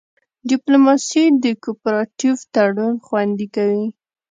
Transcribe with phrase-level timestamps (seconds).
[0.49, 3.85] ډیپلوماسي د کوپراتیف تړون خوندي کوي